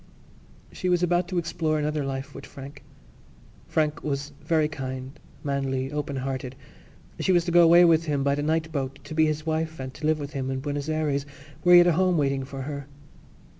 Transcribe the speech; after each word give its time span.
She 0.71 0.89
was 0.89 1.03
about 1.03 1.27
to 1.27 1.37
explore 1.37 1.77
another 1.77 2.03
life 2.03 2.33
with 2.33 2.47
Frank. 2.47 2.83
Frank 3.67 4.01
was 4.03 4.31
very 4.43 4.67
kind, 4.67 5.19
manly, 5.43 5.91
open 5.91 6.15
hearted. 6.15 6.55
She 7.19 7.31
was 7.31 7.45
to 7.45 7.51
go 7.51 7.61
away 7.61 7.85
with 7.85 8.05
him 8.05 8.23
by 8.23 8.33
the 8.33 8.41
night 8.41 8.71
boat 8.71 8.97
to 9.03 9.13
be 9.13 9.27
his 9.27 9.45
wife 9.45 9.79
and 9.79 9.93
to 9.93 10.07
live 10.07 10.17
with 10.19 10.33
him 10.33 10.49
in 10.49 10.59
Buenos 10.59 10.89
Ayres 10.89 11.27
where 11.61 11.75
he 11.75 11.77
had 11.77 11.87
a 11.87 11.91
home 11.91 12.17
waiting 12.17 12.43
for 12.45 12.63
her. 12.63 12.87